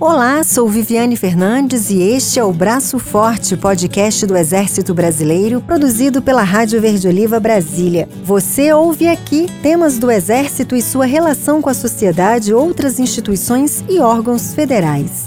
[0.00, 6.20] Olá, sou Viviane Fernandes e este é o Braço Forte, podcast do Exército Brasileiro, produzido
[6.20, 8.08] pela Rádio Verde Oliva Brasília.
[8.24, 14.00] Você ouve aqui temas do Exército e sua relação com a sociedade, outras instituições e
[14.00, 15.26] órgãos federais.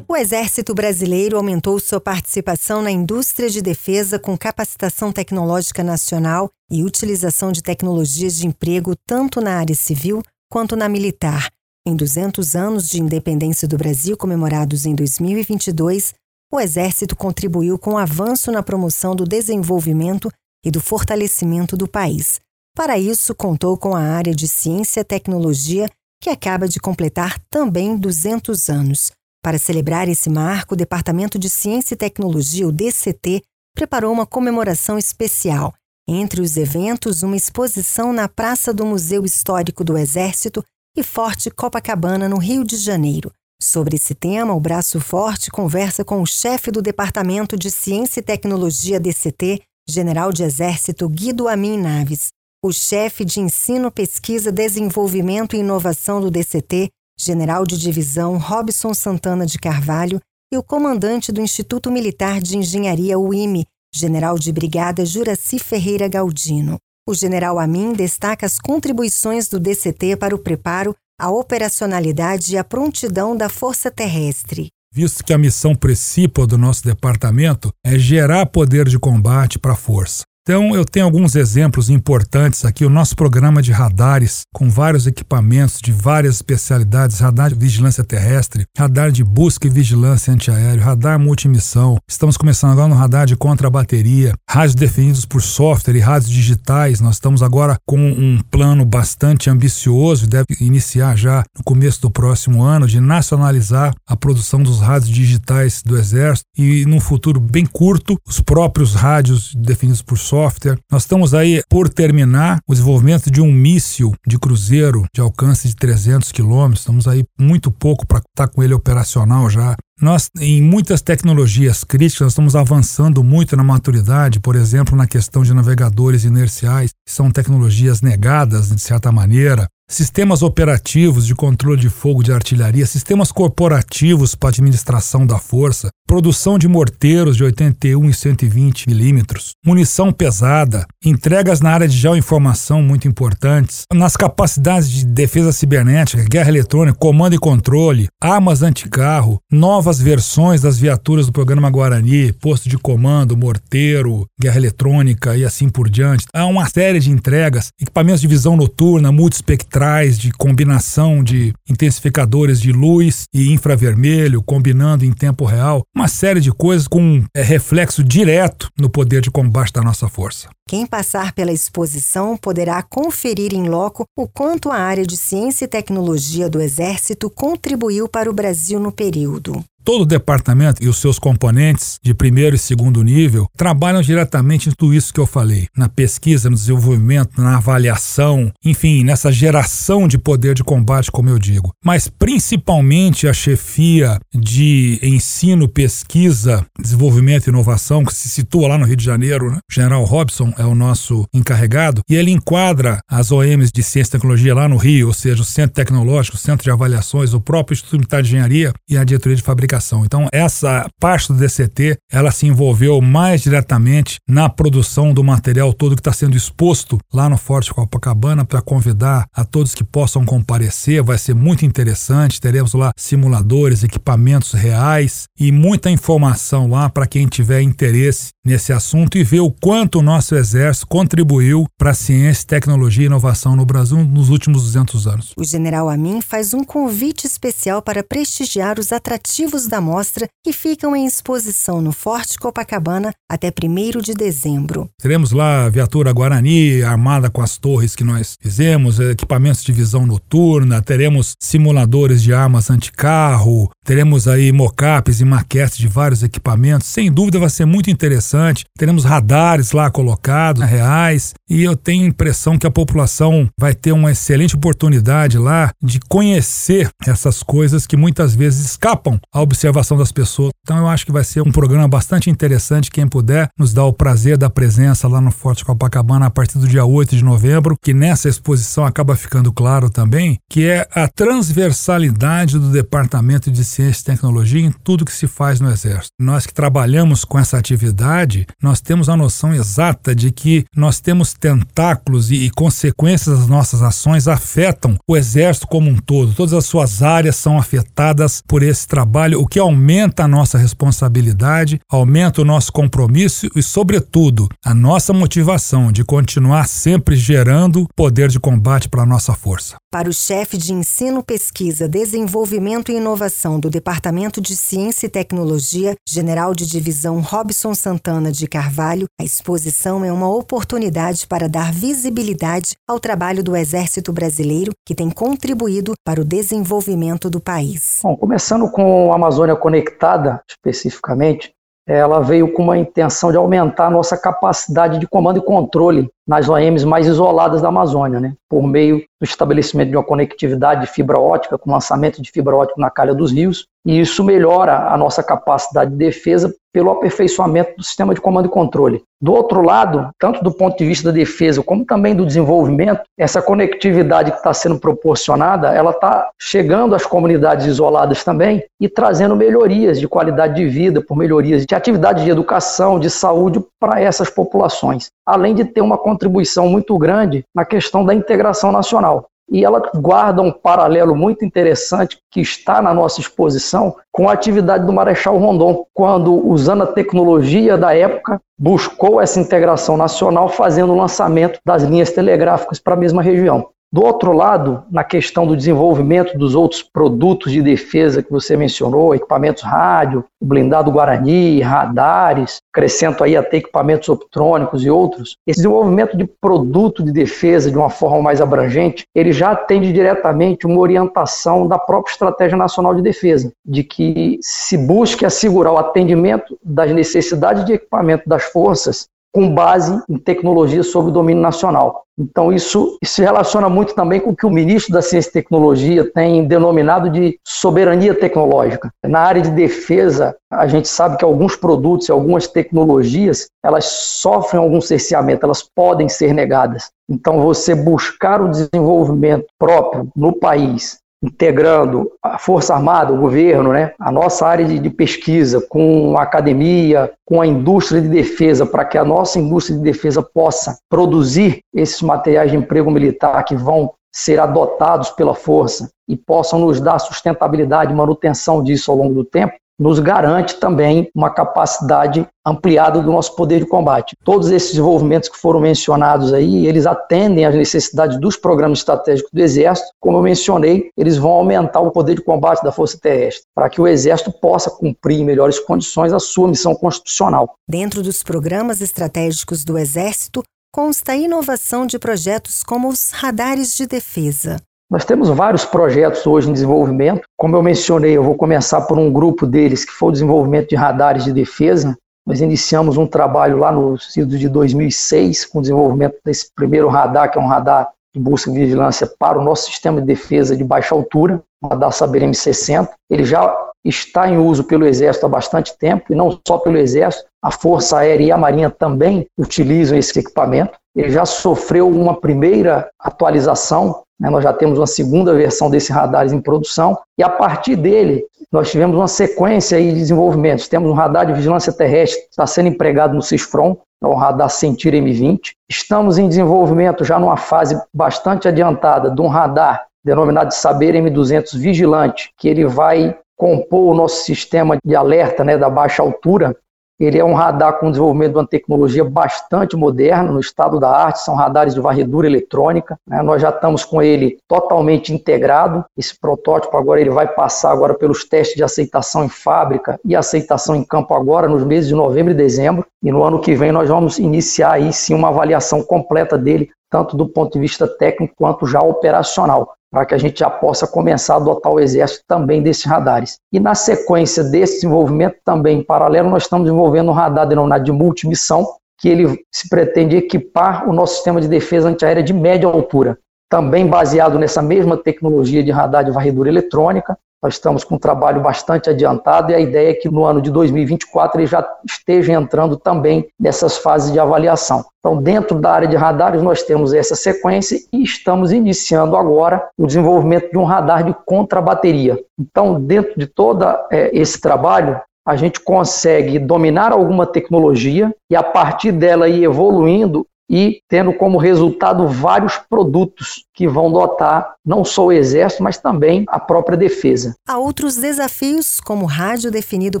[0.06, 6.84] O Exército Brasileiro aumentou sua participação na indústria de defesa com capacitação tecnológica nacional e
[6.84, 11.48] utilização de tecnologias de emprego tanto na área civil quanto na militar
[11.86, 16.14] em 200 anos de independência do Brasil, comemorados em 2022,
[16.50, 20.30] o Exército contribuiu com avanço na promoção do desenvolvimento
[20.64, 22.40] e do fortalecimento do país.
[22.74, 25.88] Para isso, contou com a área de Ciência e Tecnologia,
[26.22, 29.12] que acaba de completar também 200 anos.
[29.42, 33.42] Para celebrar esse marco, o Departamento de Ciência e Tecnologia, o DCT,
[33.74, 35.74] preparou uma comemoração especial.
[36.08, 40.64] Entre os eventos, uma exposição na Praça do Museu Histórico do Exército
[40.96, 43.32] e Forte Copacabana, no Rio de Janeiro.
[43.60, 48.22] Sobre esse tema, o Braço Forte conversa com o chefe do Departamento de Ciência e
[48.22, 52.28] Tecnologia DCT, General de Exército Guido Amin Naves,
[52.64, 59.44] o chefe de Ensino, Pesquisa, Desenvolvimento e Inovação do DCT, General de Divisão Robson Santana
[59.44, 60.20] de Carvalho,
[60.52, 66.78] e o comandante do Instituto Militar de Engenharia UIME, General de Brigada Juraci Ferreira Galdino.
[67.06, 72.64] O general Amin destaca as contribuições do DCT para o preparo, a operacionalidade e a
[72.64, 74.68] prontidão da Força Terrestre.
[74.90, 79.76] Visto que a missão principal do nosso departamento é gerar poder de combate para a
[79.76, 80.22] força.
[80.46, 82.84] Então, eu tenho alguns exemplos importantes aqui.
[82.84, 88.66] O nosso programa de radares, com vários equipamentos de várias especialidades: radar de vigilância terrestre,
[88.76, 91.96] radar de busca e vigilância antiaéreo, radar multimissão.
[92.06, 97.00] Estamos começando agora no radar de contra-bateria, rádios definidos por software e rádios digitais.
[97.00, 102.62] Nós estamos agora com um plano bastante ambicioso, deve iniciar já no começo do próximo
[102.62, 108.18] ano, de nacionalizar a produção dos rádios digitais do Exército e, num futuro bem curto,
[108.28, 110.78] os próprios rádios definidos por software software.
[110.90, 115.76] Nós estamos aí por terminar o desenvolvimento de um míssil de cruzeiro de alcance de
[115.76, 116.80] 300 quilômetros.
[116.80, 119.76] Estamos aí muito pouco para estar tá com ele operacional já.
[120.00, 125.44] Nós, em muitas tecnologias críticas, nós estamos avançando muito na maturidade, por exemplo, na questão
[125.44, 131.88] de navegadores inerciais, que são tecnologias negadas, de certa maneira, sistemas operativos de controle de
[131.88, 138.14] fogo de artilharia, sistemas corporativos para administração da força, produção de morteiros de 81 e
[138.14, 145.52] 120 milímetros, munição pesada, entregas na área de geoinformação muito importantes, nas capacidades de defesa
[145.52, 152.32] cibernética, guerra eletrônica, comando e controle, armas anticarro, novas versões das viaturas do programa Guarani,
[152.32, 156.26] posto de comando, morteiro, guerra eletrônica e assim por diante.
[156.32, 162.60] Há uma série de entregas, equipamentos de visão noturna, multispectral espectrais de combinação de intensificadores
[162.60, 168.04] de luz e infravermelho, combinando em tempo real, uma série de coisas com é, reflexo
[168.04, 170.48] direto no poder de combate da nossa força.
[170.68, 175.68] Quem passar pela exposição poderá conferir em loco o quanto a área de ciência e
[175.68, 179.62] tecnologia do Exército contribuiu para o Brasil no período.
[179.84, 184.72] Todo o departamento e os seus componentes de primeiro e segundo nível trabalham diretamente em
[184.72, 190.16] tudo isso que eu falei, na pesquisa, no desenvolvimento, na avaliação, enfim, nessa geração de
[190.16, 191.70] poder de combate, como eu digo.
[191.84, 198.86] Mas principalmente a chefia de ensino, pesquisa, desenvolvimento e inovação, que se situa lá no
[198.86, 199.58] Rio de Janeiro, né?
[199.70, 204.54] General Robson é o nosso encarregado, e ele enquadra as OMs de Ciência e Tecnologia
[204.54, 208.08] lá no Rio, ou seja, o Centro Tecnológico, o Centro de Avaliações, o próprio Instituto
[208.08, 209.73] de Engenharia e a diretoria de fabricação
[210.04, 215.94] então, essa parte do DCT, ela se envolveu mais diretamente na produção do material todo
[215.94, 221.02] que está sendo exposto lá no Forte Copacabana para convidar a todos que possam comparecer.
[221.02, 222.40] Vai ser muito interessante.
[222.40, 229.16] Teremos lá simuladores, equipamentos reais e muita informação lá para quem tiver interesse nesse assunto
[229.16, 233.64] e ver o quanto o nosso exército contribuiu para a ciência, tecnologia e inovação no
[233.64, 235.32] Brasil nos últimos 200 anos.
[235.36, 240.94] O general Amin faz um convite especial para prestigiar os atrativos da mostra que ficam
[240.94, 244.88] em exposição no Forte Copacabana até 1 de dezembro.
[245.00, 250.06] Teremos lá a viatura Guarani armada com as torres que nós fizemos, equipamentos de visão
[250.06, 256.88] noturna, teremos simuladores de armas anticarro, teremos aí mockups e maquetes de vários equipamentos.
[256.88, 258.64] Sem dúvida vai ser muito interessante.
[258.78, 263.92] Teremos radares lá colocados, reais, e eu tenho a impressão que a população vai ter
[263.92, 270.12] uma excelente oportunidade lá de conhecer essas coisas que muitas vezes escapam ao observação das
[270.12, 270.50] pessoas.
[270.62, 272.90] Então eu acho que vai ser um programa bastante interessante.
[272.90, 276.66] Quem puder nos dá o prazer da presença lá no Forte Copacabana a partir do
[276.66, 282.58] dia 8 de novembro, que nessa exposição acaba ficando claro também que é a transversalidade
[282.58, 286.10] do Departamento de Ciência e Tecnologia em tudo que se faz no Exército.
[286.18, 291.34] Nós que trabalhamos com essa atividade, nós temos a noção exata de que nós temos
[291.34, 296.34] tentáculos e, e consequências das nossas ações afetam o Exército como um todo.
[296.34, 301.78] Todas as suas áreas são afetadas por esse trabalho, o que aumenta a nossa responsabilidade,
[301.86, 308.40] aumenta o nosso compromisso e, sobretudo, a nossa motivação de continuar sempre gerando poder de
[308.40, 309.76] combate para a nossa força.
[309.92, 315.94] Para o chefe de Ensino, Pesquisa, Desenvolvimento e Inovação do Departamento de Ciência e Tecnologia,
[316.08, 322.72] General de Divisão Robson Santana de Carvalho, a exposição é uma oportunidade para dar visibilidade
[322.88, 328.00] ao trabalho do Exército Brasileiro, que tem contribuído para o desenvolvimento do país.
[328.02, 331.54] Bom, começando com a Amazônia Conectada, especificamente,
[331.86, 336.48] ela veio com uma intenção de aumentar a nossa capacidade de comando e controle nas
[336.48, 338.34] OEMs mais isoladas da Amazônia, né?
[338.48, 342.80] por meio do estabelecimento de uma conectividade de fibra ótica, com lançamento de fibra ótica
[342.80, 347.84] na calha dos rios, e isso melhora a nossa capacidade de defesa pelo aperfeiçoamento do
[347.84, 349.02] sistema de comando e controle.
[349.20, 353.40] Do outro lado, tanto do ponto de vista da defesa como também do desenvolvimento, essa
[353.40, 360.00] conectividade que está sendo proporcionada, ela está chegando às comunidades isoladas também e trazendo melhorias
[360.00, 365.10] de qualidade de vida, por melhorias de atividade de educação, de saúde para essas populações,
[365.24, 369.26] além de ter uma contribuição muito grande na questão da integração nacional.
[369.50, 374.86] E ela guarda um paralelo muito interessante que está na nossa exposição com a atividade
[374.86, 380.96] do Marechal Rondon, quando, usando a tecnologia da época, buscou essa integração nacional, fazendo o
[380.96, 383.68] lançamento das linhas telegráficas para a mesma região.
[383.94, 389.14] Do outro lado, na questão do desenvolvimento dos outros produtos de defesa que você mencionou,
[389.14, 396.24] equipamentos rádio, blindado Guarani, radares, acrescento aí até equipamentos optrônicos e outros, esse desenvolvimento de
[396.24, 401.78] produto de defesa de uma forma mais abrangente, ele já atende diretamente uma orientação da
[401.78, 407.74] própria Estratégia Nacional de Defesa, de que se busque assegurar o atendimento das necessidades de
[407.74, 412.04] equipamento das forças com base em tecnologia sob domínio nacional.
[412.16, 415.32] Então, isso, isso se relaciona muito também com o que o ministro da Ciência e
[415.32, 418.88] Tecnologia tem denominado de soberania tecnológica.
[419.04, 424.62] Na área de defesa, a gente sabe que alguns produtos e algumas tecnologias, elas sofrem
[424.62, 426.92] algum cerceamento, elas podem ser negadas.
[427.10, 433.92] Então, você buscar o desenvolvimento próprio no país integrando a Força Armada, o governo, né,
[433.98, 438.84] a nossa área de, de, pesquisa com a academia, com a indústria de defesa, para
[438.84, 443.92] que a nossa indústria de defesa possa produzir esses materiais de emprego militar que vão
[444.14, 449.24] ser adotados pela força e possam nos dar sustentabilidade e manutenção disso ao longo do
[449.24, 454.16] tempo, nos garante também uma capacidade ampliada do nosso poder de combate.
[454.24, 459.40] Todos esses desenvolvimentos que foram mencionados aí, eles atendem às necessidades dos programas estratégicos do
[459.40, 459.88] Exército.
[460.00, 463.80] Como eu mencionei, eles vão aumentar o poder de combate da Força Terrestre, para que
[463.80, 467.54] o Exército possa cumprir em melhores condições a sua missão constitucional.
[467.68, 470.42] Dentro dos programas estratégicos do Exército,
[470.72, 474.56] consta a inovação de projetos como os radares de defesa.
[474.94, 477.22] Nós temos vários projetos hoje em desenvolvimento.
[477.36, 480.76] Como eu mencionei, eu vou começar por um grupo deles, que foi o desenvolvimento de
[480.76, 481.98] radares de defesa.
[482.24, 487.28] Nós iniciamos um trabalho lá no ciclo de 2006 com o desenvolvimento desse primeiro radar,
[487.28, 490.62] que é um radar de busca e vigilância para o nosso sistema de defesa de
[490.62, 492.88] baixa altura, o radar Saber M60.
[493.10, 493.52] Ele já
[493.84, 497.98] está em uso pelo Exército há bastante tempo, e não só pelo Exército, a Força
[497.98, 500.78] Aérea e a Marinha também utilizam esse equipamento.
[500.94, 504.03] Ele já sofreu uma primeira atualização?
[504.20, 508.70] Nós já temos uma segunda versão desse radar em produção e a partir dele nós
[508.70, 510.68] tivemos uma sequência de desenvolvimentos.
[510.68, 514.50] Temos um radar de vigilância terrestre que está sendo empregado no CISFRON, é o radar
[514.50, 515.52] Sentir M20.
[515.68, 521.58] Estamos em desenvolvimento já numa fase bastante adiantada de um radar denominado de Saber M200
[521.58, 526.56] Vigilante, que ele vai compor o nosso sistema de alerta né, da baixa altura
[526.98, 531.20] ele é um radar com desenvolvimento de uma tecnologia bastante moderna no estado da arte,
[531.20, 532.96] são radares de varredura eletrônica.
[533.06, 533.20] Né?
[533.22, 535.84] Nós já estamos com ele totalmente integrado.
[535.96, 540.76] Esse protótipo agora ele vai passar agora pelos testes de aceitação em fábrica e aceitação
[540.76, 542.86] em campo agora nos meses de novembro e dezembro.
[543.02, 547.16] E no ano que vem nós vamos iniciar aí sim uma avaliação completa dele, tanto
[547.16, 551.34] do ponto de vista técnico quanto já operacional para que a gente já possa começar
[551.34, 553.38] a adotar o exército também desses radares.
[553.52, 557.92] E na sequência desse desenvolvimento, também em paralelo, nós estamos desenvolvendo um radar denominado de
[557.92, 558.66] multimissão,
[558.98, 563.16] que ele se pretende equipar o nosso sistema de defesa antiaérea de média altura,
[563.48, 568.40] também baseado nessa mesma tecnologia de radar de varredura eletrônica, Nós estamos com um trabalho
[568.40, 572.74] bastante adiantado e a ideia é que no ano de 2024 ele já esteja entrando
[572.74, 574.82] também nessas fases de avaliação.
[574.98, 579.86] Então, dentro da área de radares, nós temos essa sequência e estamos iniciando agora o
[579.86, 582.18] desenvolvimento de um radar de contrabateria.
[582.40, 588.42] Então, dentro de todo é, esse trabalho, a gente consegue dominar alguma tecnologia e, a
[588.42, 595.06] partir dela, ir evoluindo e tendo como resultado vários produtos que vão dotar não só
[595.06, 597.34] o Exército, mas também a própria defesa.
[597.48, 600.00] Há outros desafios, como rádio definido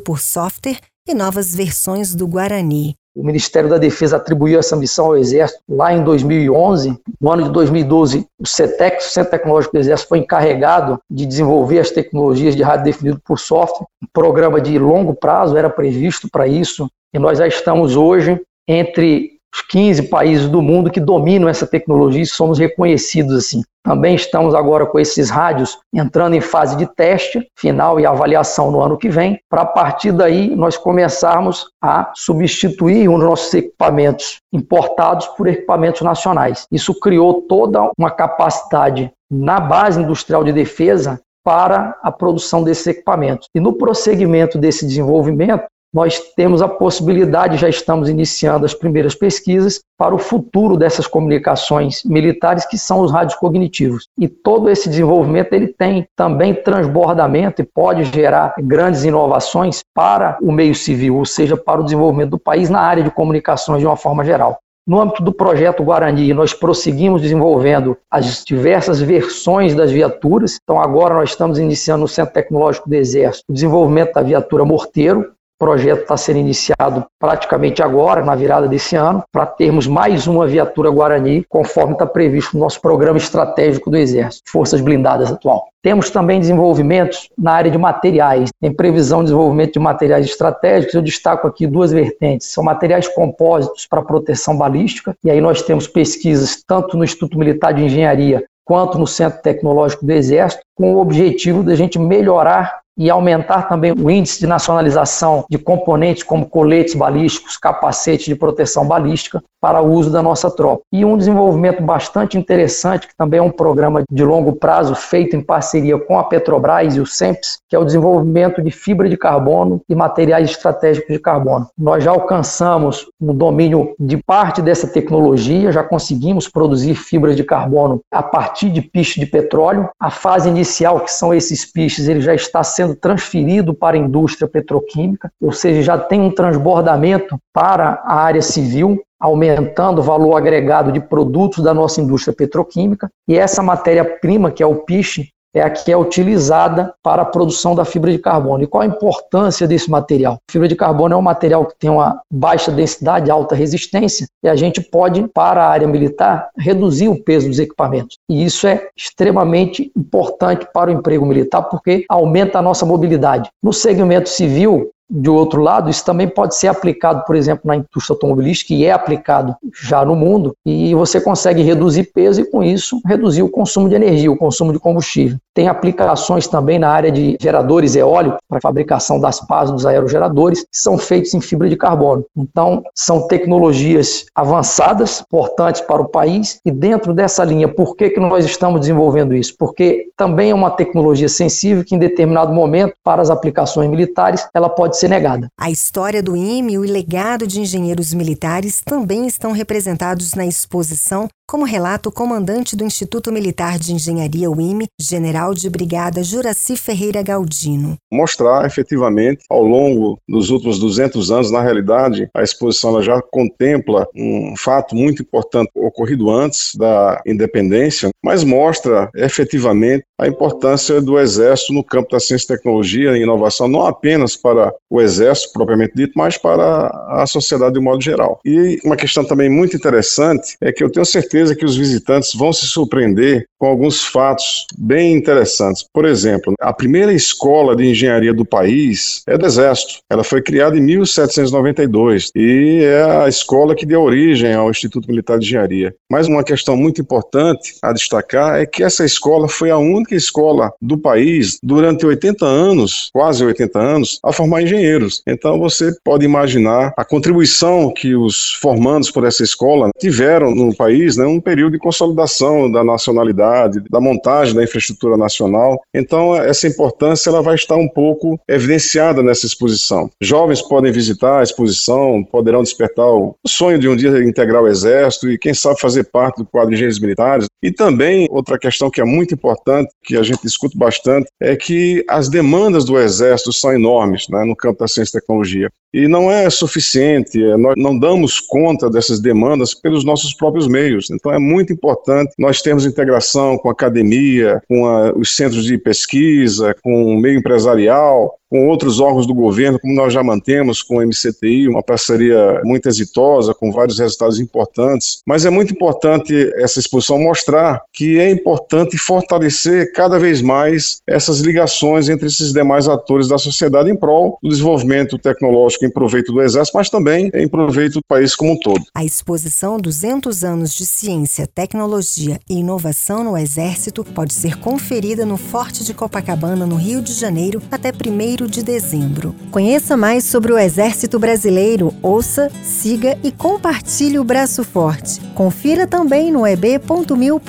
[0.00, 2.94] por software e novas versões do Guarani.
[3.16, 6.98] O Ministério da Defesa atribuiu essa missão ao Exército lá em 2011.
[7.20, 11.78] No ano de 2012, o CETEC, o Centro Tecnológico do Exército, foi encarregado de desenvolver
[11.78, 13.86] as tecnologias de rádio definido por software.
[14.02, 19.33] Um programa de longo prazo era previsto para isso e nós já estamos hoje entre
[19.54, 23.62] os 15 países do mundo que dominam essa tecnologia e somos reconhecidos assim.
[23.84, 28.80] Também estamos agora com esses rádios entrando em fase de teste final e avaliação no
[28.80, 35.28] ano que vem, para a partir daí nós começarmos a substituir os nossos equipamentos importados
[35.28, 36.66] por equipamentos nacionais.
[36.72, 43.48] Isso criou toda uma capacidade na base industrial de defesa para a produção desses equipamentos.
[43.54, 45.64] E no prosseguimento desse desenvolvimento,
[45.94, 52.02] nós temos a possibilidade, já estamos iniciando as primeiras pesquisas para o futuro dessas comunicações
[52.04, 54.08] militares, que são os rádios cognitivos.
[54.18, 60.50] E todo esse desenvolvimento ele tem também transbordamento e pode gerar grandes inovações para o
[60.50, 63.96] meio civil, ou seja, para o desenvolvimento do país na área de comunicações de uma
[63.96, 64.58] forma geral.
[64.86, 70.58] No âmbito do projeto Guarani, nós prosseguimos desenvolvendo as diversas versões das viaturas.
[70.62, 75.32] Então, agora nós estamos iniciando no Centro Tecnológico do Exército o desenvolvimento da viatura Morteiro,
[75.58, 80.90] projeto está sendo iniciado praticamente agora, na virada desse ano, para termos mais uma viatura
[80.90, 85.66] Guarani, conforme está previsto no nosso programa estratégico do Exército, Forças Blindadas atual.
[85.82, 88.48] Temos também desenvolvimentos na área de materiais.
[88.60, 90.94] Tem previsão de desenvolvimento de materiais estratégicos.
[90.94, 92.46] Eu destaco aqui duas vertentes.
[92.46, 95.14] São materiais compósitos para proteção balística.
[95.22, 100.06] E aí nós temos pesquisas tanto no Instituto Militar de Engenharia quanto no Centro Tecnológico
[100.06, 105.44] do Exército, com o objetivo da gente melhorar e aumentar também o índice de nacionalização
[105.50, 110.82] de componentes como coletes balísticos, capacetes de proteção balística para o uso da nossa tropa.
[110.92, 115.40] E um desenvolvimento bastante interessante, que também é um programa de longo prazo feito em
[115.40, 119.80] parceria com a Petrobras e o SEMPS, que é o desenvolvimento de fibra de carbono
[119.88, 121.66] e materiais estratégicos de carbono.
[121.78, 128.00] Nós já alcançamos o domínio de parte dessa tecnologia, já conseguimos produzir fibra de carbono
[128.12, 129.88] a partir de piches de petróleo.
[129.98, 134.00] A fase inicial, que são esses piches, ele já está sendo sendo transferido para a
[134.00, 140.36] indústria petroquímica, ou seja, já tem um transbordamento para a área civil, aumentando o valor
[140.36, 143.08] agregado de produtos da nossa indústria petroquímica.
[143.26, 147.74] E essa matéria-prima, que é o piche, é a que é utilizada para a produção
[147.74, 148.64] da fibra de carbono.
[148.64, 150.38] E qual a importância desse material?
[150.50, 154.56] Fibra de carbono é um material que tem uma baixa densidade, alta resistência, e a
[154.56, 158.18] gente pode, para a área militar, reduzir o peso dos equipamentos.
[158.28, 163.48] E isso é extremamente importante para o emprego militar, porque aumenta a nossa mobilidade.
[163.62, 168.14] No segmento civil, de outro lado, isso também pode ser aplicado, por exemplo, na indústria
[168.14, 173.00] automobilística, e é aplicado já no mundo, e você consegue reduzir peso e, com isso,
[173.06, 175.38] reduzir o consumo de energia, o consumo de combustível.
[175.54, 180.68] Tem aplicações também na área de geradores eólicos, para fabricação das pás dos aerogeradores, que
[180.72, 182.24] são feitos em fibra de carbono.
[182.36, 188.20] Então, são tecnologias avançadas, importantes para o país, e dentro dessa linha, por que, que
[188.20, 189.54] nós estamos desenvolvendo isso?
[189.58, 194.68] Porque também é uma tecnologia sensível que, em determinado momento, para as aplicações militares, ela
[194.68, 195.48] pode pode ser negada.
[195.58, 201.28] A história do IME e o legado de engenheiros militares também estão representados na exposição
[201.46, 207.22] como relata o comandante do Instituto Militar de Engenharia, UIME, general de brigada Juraci Ferreira
[207.22, 207.96] Galdino.
[208.10, 214.54] Mostrar efetivamente, ao longo dos últimos 200 anos, na realidade, a exposição já contempla um
[214.56, 221.84] fato muito importante ocorrido antes da independência, mas mostra efetivamente a importância do Exército no
[221.84, 226.88] campo da ciência, tecnologia e inovação, não apenas para o Exército propriamente dito, mas para
[227.08, 228.40] a sociedade de modo geral.
[228.44, 232.34] E uma questão também muito interessante é que eu tenho certeza certeza que os visitantes
[232.34, 235.84] vão se surpreender com alguns fatos bem interessantes.
[235.92, 240.00] Por exemplo, a primeira escola de engenharia do país é do Exército.
[240.10, 245.38] Ela foi criada em 1792 e é a escola que deu origem ao Instituto Militar
[245.38, 245.94] de Engenharia.
[246.10, 250.14] Mas uma questão muito importante a destacar é que essa escola foi a única única
[250.14, 255.22] escola do país durante 80 anos, quase 80 anos, a formar engenheiros.
[255.26, 261.16] Então você pode imaginar a contribuição que os formandos por essa escola tiveram no país,
[261.16, 265.80] né, um período de consolidação da nacionalidade, da montagem da infraestrutura nacional.
[265.94, 270.10] Então essa importância ela vai estar um pouco evidenciada nessa exposição.
[270.20, 275.30] Jovens podem visitar a exposição, poderão despertar o sonho de um dia integrar o exército
[275.30, 277.46] e quem sabe fazer parte do quadro de engenheiros militares.
[277.62, 282.04] E também outra questão que é muito importante, que a gente discute bastante, é que
[282.08, 285.68] as demandas do exército são enormes né, no campo da ciência e tecnologia.
[285.94, 291.08] E não é suficiente, é, nós não damos conta dessas demandas pelos nossos próprios meios.
[291.08, 295.78] Então é muito importante nós termos integração com a academia, com a, os centros de
[295.78, 300.98] pesquisa, com o meio empresarial, com outros órgãos do governo, como nós já mantemos com
[300.98, 305.22] o MCTI, uma parceria muito exitosa, com vários resultados importantes.
[305.26, 311.38] Mas é muito importante essa exposição mostrar que é importante fortalecer cada vez mais essas
[311.40, 316.42] ligações entre esses demais atores da sociedade em prol do desenvolvimento tecnológico em proveito do
[316.42, 318.84] Exército, mas também em proveito do país como um todo.
[318.94, 325.36] A exposição 200 anos de ciência, tecnologia e inovação no Exército pode ser conferida no
[325.36, 329.34] Forte de Copacabana, no Rio de Janeiro, até 1 de dezembro.
[329.50, 335.20] Conheça mais sobre o Exército Brasileiro, ouça, siga e compartilhe o Braço Forte.
[335.34, 337.44] Confira também no eb.mil.br.